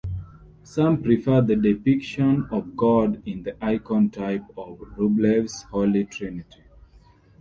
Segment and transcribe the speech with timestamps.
[0.63, 6.63] Some prefer the depiction of God in the icon type of Rublev's Holy Trinity.